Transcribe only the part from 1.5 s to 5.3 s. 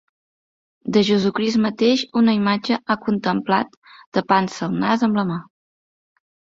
mateix, una imatge ha contemplat, tapant-se el nas amb